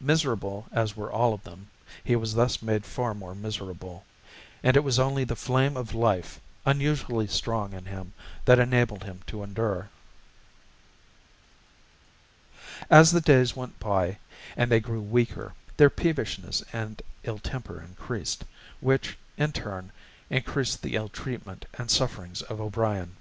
Miserable 0.00 0.64
as 0.72 0.96
were 0.96 1.12
all 1.12 1.34
of 1.34 1.42
them, 1.42 1.66
he 2.02 2.16
was 2.16 2.32
thus 2.32 2.62
made 2.62 2.86
far 2.86 3.12
more 3.12 3.34
miserable; 3.34 4.06
and 4.62 4.78
it 4.78 4.82
was 4.82 4.98
only 4.98 5.24
the 5.24 5.36
flame 5.36 5.76
of 5.76 5.92
life, 5.94 6.40
unusually 6.64 7.26
strong 7.26 7.74
in 7.74 7.84
him, 7.84 8.14
that 8.46 8.58
enabled 8.58 9.04
him 9.04 9.20
to 9.26 9.42
endure. 9.42 9.90
As 12.88 13.10
the 13.10 13.20
days 13.20 13.54
went 13.54 13.78
by 13.78 14.16
and 14.56 14.70
they 14.70 14.80
grew 14.80 15.02
weaker, 15.02 15.52
their 15.76 15.90
peevishness 15.90 16.64
and 16.72 17.02
ill 17.22 17.38
temper 17.38 17.82
increased, 17.82 18.46
which, 18.80 19.18
in 19.36 19.52
turn, 19.52 19.92
increased 20.30 20.80
the 20.80 20.94
ill 20.96 21.10
treatment 21.10 21.66
and 21.74 21.90
sufferings 21.90 22.40
of 22.40 22.58
O'Brien. 22.58 23.16